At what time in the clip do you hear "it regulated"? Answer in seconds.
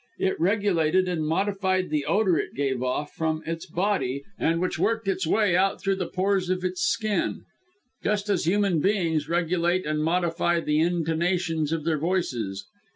0.17-1.07